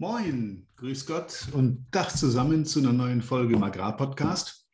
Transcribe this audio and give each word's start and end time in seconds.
Moin, 0.00 0.66
grüß 0.76 1.04
Gott 1.04 1.48
und 1.52 1.92
Tag 1.92 2.16
zusammen 2.16 2.64
zu 2.64 2.78
einer 2.78 2.94
neuen 2.94 3.20
Folge 3.20 3.54
im 3.54 3.62
Agrarpodcast. 3.62 4.66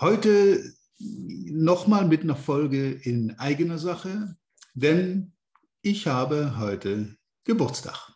Heute 0.00 0.64
nochmal 0.98 2.06
mit 2.06 2.22
einer 2.22 2.34
Folge 2.34 2.90
in 2.90 3.38
eigener 3.38 3.76
Sache, 3.76 4.34
denn 4.72 5.34
ich 5.82 6.06
habe 6.06 6.56
heute 6.56 7.18
Geburtstag. 7.44 8.14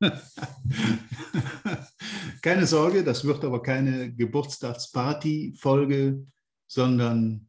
keine 2.42 2.66
Sorge, 2.66 3.04
das 3.04 3.24
wird 3.24 3.44
aber 3.44 3.62
keine 3.62 4.12
Geburtstagsparty-Folge, 4.16 6.26
sondern 6.66 7.48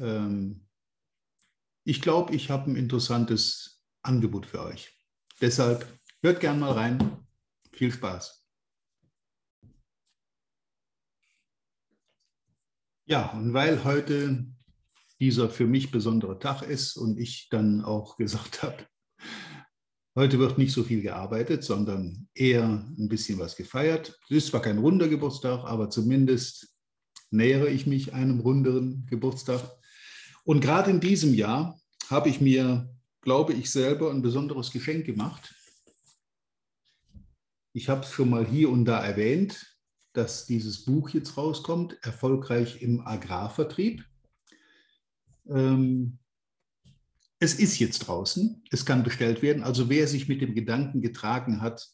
ähm, 0.00 0.66
ich 1.84 2.02
glaube, 2.02 2.34
ich 2.34 2.50
habe 2.50 2.72
ein 2.72 2.74
interessantes 2.74 3.80
Angebot 4.02 4.46
für 4.46 4.64
euch. 4.64 4.92
Deshalb 5.40 5.86
hört 6.22 6.40
gern 6.40 6.58
mal 6.58 6.72
rein. 6.72 7.18
Viel 7.72 7.92
Spaß. 7.92 8.44
Ja, 13.06 13.30
und 13.32 13.54
weil 13.54 13.84
heute 13.84 14.46
dieser 15.20 15.48
für 15.48 15.66
mich 15.66 15.90
besondere 15.90 16.38
Tag 16.38 16.62
ist 16.62 16.96
und 16.96 17.18
ich 17.18 17.48
dann 17.50 17.82
auch 17.82 18.16
gesagt 18.16 18.62
habe, 18.62 18.86
heute 20.14 20.38
wird 20.38 20.58
nicht 20.58 20.72
so 20.72 20.84
viel 20.84 21.00
gearbeitet, 21.00 21.64
sondern 21.64 22.28
eher 22.34 22.64
ein 22.66 23.08
bisschen 23.08 23.38
was 23.38 23.56
gefeiert. 23.56 24.18
Es 24.28 24.36
ist 24.36 24.46
zwar 24.48 24.62
kein 24.62 24.78
runder 24.78 25.08
Geburtstag, 25.08 25.64
aber 25.64 25.90
zumindest 25.90 26.74
nähere 27.30 27.68
ich 27.68 27.86
mich 27.86 28.12
einem 28.12 28.40
runderen 28.40 29.06
Geburtstag. 29.06 29.62
Und 30.44 30.60
gerade 30.60 30.90
in 30.90 31.00
diesem 31.00 31.34
Jahr 31.34 31.80
habe 32.10 32.28
ich 32.28 32.40
mir, 32.40 32.94
glaube 33.20 33.52
ich, 33.52 33.70
selber 33.70 34.10
ein 34.10 34.22
besonderes 34.22 34.70
Geschenk 34.70 35.04
gemacht. 35.06 35.54
Ich 37.78 37.88
habe 37.88 38.00
es 38.00 38.10
schon 38.10 38.30
mal 38.30 38.44
hier 38.44 38.70
und 38.70 38.86
da 38.86 38.98
erwähnt, 39.04 39.78
dass 40.12 40.46
dieses 40.46 40.84
Buch 40.84 41.10
jetzt 41.10 41.36
rauskommt, 41.36 41.96
Erfolgreich 42.02 42.82
im 42.82 43.06
Agrarvertrieb. 43.06 44.04
Ähm, 45.48 46.18
es 47.38 47.54
ist 47.54 47.78
jetzt 47.78 48.00
draußen, 48.00 48.64
es 48.72 48.84
kann 48.84 49.04
bestellt 49.04 49.42
werden. 49.42 49.62
Also 49.62 49.88
wer 49.88 50.08
sich 50.08 50.26
mit 50.26 50.40
dem 50.40 50.56
Gedanken 50.56 51.02
getragen 51.02 51.60
hat, 51.60 51.88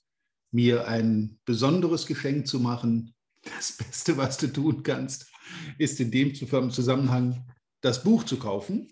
mir 0.53 0.89
ein 0.89 1.39
besonderes 1.45 2.07
Geschenk 2.07 2.47
zu 2.47 2.61
machen, 2.61 3.15
das 3.43 3.77
Beste, 3.77 4.17
was 4.17 4.39
du 4.39 4.47
tun 4.47 4.83
kannst, 4.85 5.31
ist 5.77 6.01
in 6.01 6.11
dem 6.11 6.35
Zusammenhang 6.35 7.47
das 7.83 8.03
Buch 8.03 8.25
zu 8.25 8.39
kaufen 8.39 8.91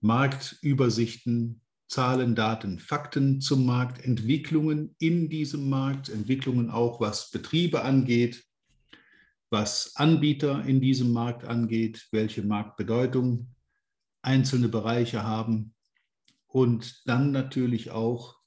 Marktübersichten, 0.00 1.61
Zahlen, 1.92 2.34
Daten, 2.34 2.78
Fakten 2.78 3.42
zum 3.42 3.66
Markt, 3.66 4.02
Entwicklungen 4.02 4.96
in 4.98 5.28
diesem 5.28 5.68
Markt, 5.68 6.08
Entwicklungen 6.08 6.70
auch, 6.70 7.00
was 7.00 7.30
Betriebe 7.30 7.82
angeht, 7.82 8.46
was 9.50 9.94
Anbieter 9.96 10.64
in 10.64 10.80
diesem 10.80 11.12
Markt 11.12 11.44
angeht, 11.44 12.08
welche 12.10 12.42
Marktbedeutung 12.44 13.48
einzelne 14.22 14.70
Bereiche 14.70 15.22
haben 15.22 15.74
und 16.46 17.02
dann 17.04 17.30
natürlich 17.30 17.90
auch 17.90 18.38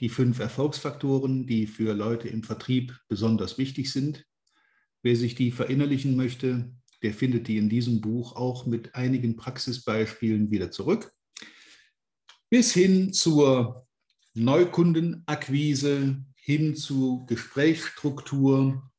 die 0.00 0.08
fünf 0.08 0.38
Erfolgsfaktoren, 0.38 1.46
die 1.46 1.66
für 1.66 1.92
Leute 1.92 2.28
im 2.28 2.44
Vertrieb 2.44 2.98
besonders 3.08 3.58
wichtig 3.58 3.92
sind. 3.92 4.24
Wer 5.02 5.16
sich 5.16 5.34
die 5.34 5.50
verinnerlichen 5.50 6.16
möchte, 6.16 6.74
der 7.02 7.12
findet 7.12 7.46
die 7.46 7.58
in 7.58 7.68
diesem 7.68 8.00
Buch 8.00 8.36
auch 8.36 8.64
mit 8.64 8.94
einigen 8.94 9.36
Praxisbeispielen 9.36 10.50
wieder 10.50 10.70
zurück 10.70 11.12
bis 12.48 12.72
hin 12.72 13.12
zur 13.12 13.86
Neukundenakquise, 14.34 16.24
hin 16.36 16.76
zu 16.76 17.24
Gesprächsstruktur, 17.26 18.90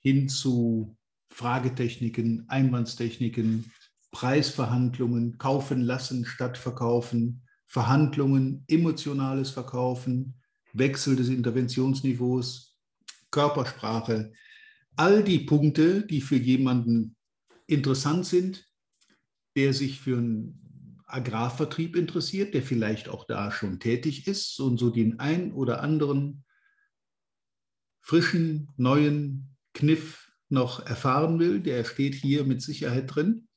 hin 0.00 0.28
zu 0.28 0.96
Fragetechniken, 1.30 2.48
Einwandstechniken, 2.48 3.70
Preisverhandlungen, 4.10 5.38
kaufen 5.38 5.80
lassen 5.80 6.24
statt 6.24 6.58
verkaufen, 6.58 7.42
Verhandlungen, 7.66 8.64
emotionales 8.68 9.50
Verkaufen, 9.50 10.34
Wechsel 10.72 11.16
des 11.16 11.28
Interventionsniveaus, 11.28 12.76
Körpersprache, 13.30 14.32
all 14.96 15.22
die 15.22 15.40
Punkte, 15.40 16.04
die 16.04 16.20
für 16.20 16.36
jemanden 16.36 17.16
interessant 17.66 18.26
sind, 18.26 18.68
der 19.56 19.72
sich 19.72 20.00
für 20.00 20.18
ein 20.18 20.62
Agrarvertrieb 21.12 21.96
interessiert, 21.96 22.54
der 22.54 22.62
vielleicht 22.62 23.08
auch 23.08 23.26
da 23.26 23.50
schon 23.50 23.80
tätig 23.80 24.26
ist 24.26 24.58
und 24.60 24.78
so 24.78 24.90
den 24.90 25.18
ein 25.18 25.52
oder 25.52 25.82
anderen 25.82 26.44
frischen, 28.00 28.68
neuen 28.76 29.56
Kniff 29.74 30.32
noch 30.48 30.84
erfahren 30.84 31.38
will, 31.38 31.60
der 31.60 31.84
steht 31.84 32.14
hier 32.14 32.44
mit 32.44 32.62
Sicherheit 32.62 33.14
drin. 33.14 33.48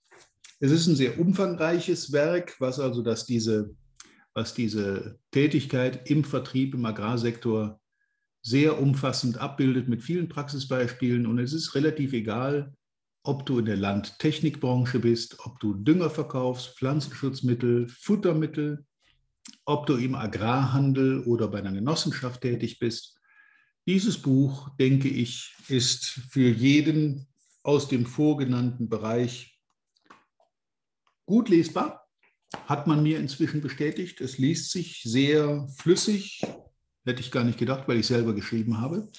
Es 0.59 0.71
ist 0.71 0.87
ein 0.87 0.95
sehr 0.95 1.19
umfangreiches 1.19 2.11
Werk, 2.11 2.55
was 2.59 2.79
also 2.79 3.01
dass 3.01 3.25
diese, 3.25 3.75
was 4.33 4.53
diese 4.53 5.19
Tätigkeit 5.31 6.09
im 6.09 6.23
Vertrieb, 6.23 6.73
im 6.73 6.85
Agrarsektor 6.85 7.81
sehr 8.41 8.79
umfassend 8.79 9.39
abbildet 9.39 9.89
mit 9.89 10.03
vielen 10.03 10.29
Praxisbeispielen. 10.29 11.25
Und 11.25 11.39
es 11.39 11.51
ist 11.51 11.75
relativ 11.75 12.13
egal, 12.13 12.73
ob 13.25 13.45
du 13.45 13.59
in 13.59 13.65
der 13.65 13.77
Landtechnikbranche 13.77 14.99
bist, 14.99 15.39
ob 15.45 15.59
du 15.59 15.73
Dünger 15.73 16.09
verkaufst, 16.09 16.77
Pflanzenschutzmittel, 16.77 17.87
Futtermittel, 17.89 18.85
ob 19.65 19.87
du 19.87 19.97
im 19.97 20.15
Agrarhandel 20.15 21.23
oder 21.23 21.47
bei 21.47 21.59
einer 21.59 21.71
Genossenschaft 21.71 22.41
tätig 22.41 22.79
bist. 22.79 23.19
Dieses 23.87 24.19
Buch, 24.19 24.69
denke 24.77 25.07
ich, 25.07 25.55
ist 25.67 26.05
für 26.29 26.49
jeden 26.49 27.27
aus 27.63 27.87
dem 27.87 28.05
vorgenannten 28.05 28.89
Bereich 28.89 29.59
gut 31.25 31.49
lesbar. 31.49 32.07
Hat 32.67 32.87
man 32.87 33.03
mir 33.03 33.19
inzwischen 33.19 33.61
bestätigt. 33.61 34.21
Es 34.21 34.37
liest 34.37 34.71
sich 34.71 35.01
sehr 35.03 35.67
flüssig. 35.77 36.41
Hätte 37.05 37.21
ich 37.21 37.31
gar 37.31 37.43
nicht 37.43 37.57
gedacht, 37.57 37.87
weil 37.87 37.99
ich 37.99 38.07
selber 38.07 38.33
geschrieben 38.33 38.79
habe. 38.79 39.09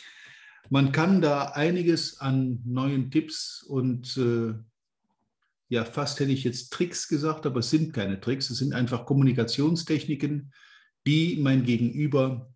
Man 0.68 0.92
kann 0.92 1.20
da 1.20 1.52
einiges 1.52 2.20
an 2.20 2.60
neuen 2.64 3.10
Tipps 3.10 3.62
und 3.62 4.16
äh, 4.16 4.54
ja, 5.68 5.84
fast 5.84 6.20
hätte 6.20 6.32
ich 6.32 6.44
jetzt 6.44 6.72
Tricks 6.72 7.08
gesagt, 7.08 7.46
aber 7.46 7.60
es 7.60 7.70
sind 7.70 7.92
keine 7.92 8.20
Tricks, 8.20 8.50
es 8.50 8.58
sind 8.58 8.72
einfach 8.72 9.06
Kommunikationstechniken, 9.06 10.52
die 11.06 11.38
mein 11.40 11.64
Gegenüber 11.64 12.52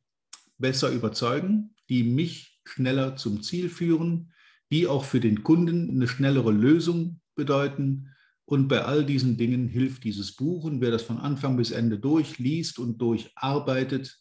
besser 0.59 0.91
überzeugen, 0.91 1.75
die 1.89 2.05
mich 2.05 2.61
schneller 2.65 3.17
zum 3.17 3.43
Ziel 3.43 3.69
führen, 3.69 4.33
die 4.71 4.87
auch 4.87 5.05
für 5.05 5.21
den 5.21 5.43
Kunden 5.43 5.91
eine 5.91 6.07
schnellere 6.07 6.53
Lösung 6.53 7.21
bedeuten. 7.35 8.15
Und 8.45 8.69
bei 8.69 8.83
all 8.83 9.05
diesen 9.05 9.37
Dingen 9.37 9.69
hilft 9.69 10.05
dieses 10.05 10.35
Buch. 10.35 10.65
Und 10.65 10.81
wer 10.81 10.91
das 10.91 11.03
von 11.03 11.19
Anfang 11.19 11.57
bis 11.57 11.71
Ende 11.71 11.99
durchliest 11.99 12.79
und 12.79 12.99
durcharbeitet, 12.99 14.19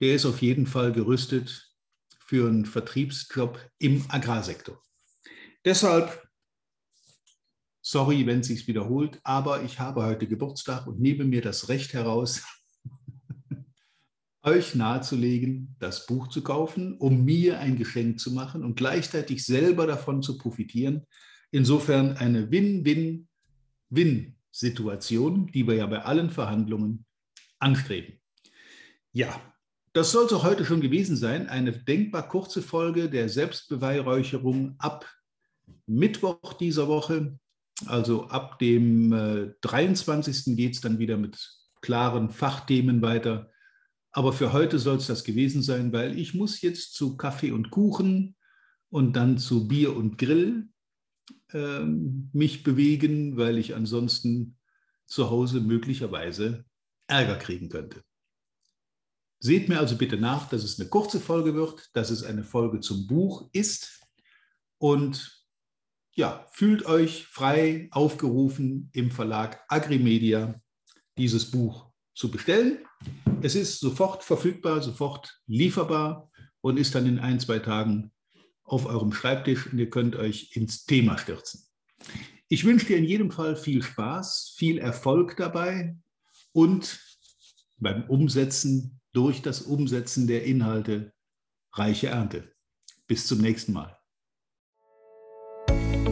der 0.00 0.14
ist 0.14 0.26
auf 0.26 0.42
jeden 0.42 0.66
Fall 0.66 0.92
gerüstet, 0.92 1.71
für 2.32 2.48
einen 2.48 2.64
Vertriebsjob 2.64 3.60
im 3.78 4.06
Agrarsektor. 4.08 4.80
Deshalb, 5.66 6.26
sorry, 7.82 8.26
wenn 8.26 8.40
es 8.40 8.46
sich 8.46 8.66
wiederholt, 8.66 9.20
aber 9.22 9.62
ich 9.64 9.80
habe 9.80 10.06
heute 10.06 10.26
Geburtstag 10.26 10.86
und 10.86 10.98
nehme 10.98 11.24
mir 11.24 11.42
das 11.42 11.68
Recht 11.68 11.92
heraus, 11.92 12.42
euch 14.42 14.74
nahezulegen, 14.74 15.76
das 15.78 16.06
Buch 16.06 16.28
zu 16.28 16.42
kaufen, 16.42 16.96
um 16.96 17.22
mir 17.22 17.60
ein 17.60 17.76
Geschenk 17.76 18.18
zu 18.18 18.32
machen 18.32 18.64
und 18.64 18.76
gleichzeitig 18.76 19.44
selber 19.44 19.86
davon 19.86 20.22
zu 20.22 20.38
profitieren. 20.38 21.06
Insofern 21.50 22.16
eine 22.16 22.50
Win-Win-Win-Situation, 22.50 25.48
die 25.48 25.66
wir 25.66 25.74
ja 25.74 25.84
bei 25.84 26.00
allen 26.00 26.30
Verhandlungen 26.30 27.04
anstreben. 27.58 28.22
Ja, 29.12 29.51
das 29.92 30.10
sollte 30.10 30.42
heute 30.42 30.64
schon 30.64 30.80
gewesen 30.80 31.16
sein. 31.16 31.48
Eine 31.48 31.72
denkbar 31.72 32.28
kurze 32.28 32.62
Folge 32.62 33.10
der 33.10 33.28
Selbstbeweihräucherung 33.28 34.76
ab 34.78 35.10
Mittwoch 35.86 36.54
dieser 36.54 36.88
Woche. 36.88 37.38
Also 37.86 38.28
ab 38.28 38.58
dem 38.58 39.12
äh, 39.12 39.54
23. 39.60 40.56
geht 40.56 40.74
es 40.74 40.80
dann 40.80 40.98
wieder 40.98 41.16
mit 41.18 41.38
klaren 41.82 42.30
Fachthemen 42.30 43.02
weiter. 43.02 43.50
Aber 44.12 44.32
für 44.32 44.52
heute 44.52 44.78
soll 44.78 44.96
es 44.96 45.06
das 45.06 45.24
gewesen 45.24 45.62
sein, 45.62 45.92
weil 45.92 46.18
ich 46.18 46.34
muss 46.34 46.60
jetzt 46.60 46.94
zu 46.94 47.16
Kaffee 47.16 47.50
und 47.50 47.70
Kuchen 47.70 48.36
und 48.88 49.14
dann 49.14 49.38
zu 49.38 49.68
Bier 49.68 49.96
und 49.96 50.16
Grill 50.18 50.68
äh, 51.52 51.80
mich 51.80 52.62
bewegen, 52.62 53.36
weil 53.36 53.58
ich 53.58 53.74
ansonsten 53.74 54.56
zu 55.06 55.30
Hause 55.30 55.60
möglicherweise 55.60 56.64
Ärger 57.08 57.36
kriegen 57.36 57.68
könnte. 57.68 58.02
Seht 59.44 59.68
mir 59.68 59.80
also 59.80 59.96
bitte 59.96 60.16
nach, 60.16 60.48
dass 60.48 60.62
es 60.62 60.78
eine 60.78 60.88
kurze 60.88 61.18
Folge 61.18 61.52
wird, 61.56 61.90
dass 61.94 62.10
es 62.10 62.22
eine 62.22 62.44
Folge 62.44 62.78
zum 62.78 63.08
Buch 63.08 63.50
ist. 63.52 64.00
Und 64.78 65.44
ja, 66.14 66.46
fühlt 66.52 66.86
euch 66.86 67.26
frei 67.26 67.88
aufgerufen, 67.90 68.88
im 68.92 69.10
Verlag 69.10 69.64
Agrimedia 69.66 70.62
dieses 71.18 71.50
Buch 71.50 71.90
zu 72.14 72.30
bestellen. 72.30 72.86
Es 73.42 73.56
ist 73.56 73.80
sofort 73.80 74.22
verfügbar, 74.22 74.80
sofort 74.80 75.40
lieferbar 75.48 76.30
und 76.60 76.76
ist 76.76 76.94
dann 76.94 77.06
in 77.06 77.18
ein, 77.18 77.40
zwei 77.40 77.58
Tagen 77.58 78.12
auf 78.62 78.86
eurem 78.86 79.12
Schreibtisch 79.12 79.66
und 79.66 79.76
ihr 79.80 79.90
könnt 79.90 80.14
euch 80.14 80.54
ins 80.54 80.84
Thema 80.84 81.18
stürzen. 81.18 81.64
Ich 82.46 82.64
wünsche 82.64 82.86
dir 82.86 82.96
in 82.96 83.04
jedem 83.04 83.32
Fall 83.32 83.56
viel 83.56 83.82
Spaß, 83.82 84.54
viel 84.56 84.78
Erfolg 84.78 85.36
dabei 85.36 85.96
und 86.52 87.00
beim 87.78 88.04
Umsetzen, 88.04 89.00
durch 89.12 89.42
das 89.42 89.62
Umsetzen 89.62 90.26
der 90.26 90.44
Inhalte, 90.44 91.12
reiche 91.72 92.08
Ernte. 92.08 92.52
Bis 93.06 93.26
zum 93.26 93.38
nächsten 93.38 93.72
Mal. 93.72 93.98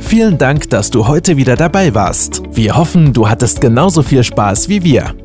Vielen 0.00 0.38
Dank, 0.38 0.68
dass 0.70 0.90
du 0.90 1.06
heute 1.06 1.36
wieder 1.36 1.56
dabei 1.56 1.94
warst. 1.94 2.42
Wir 2.50 2.76
hoffen, 2.76 3.12
du 3.12 3.28
hattest 3.28 3.60
genauso 3.60 4.02
viel 4.02 4.24
Spaß 4.24 4.68
wie 4.68 4.82
wir. 4.82 5.14